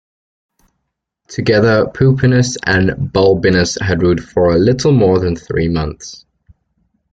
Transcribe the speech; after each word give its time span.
Together 1.27 1.85
Pupienus 1.85 2.57
and 2.65 3.13
Balbinus 3.13 3.77
had 3.81 4.01
ruled 4.01 4.19
for 4.23 4.49
a 4.51 4.57
little 4.57 4.91
more 4.93 5.19
than 5.19 5.35
three 5.35 5.67
months. 5.67 6.25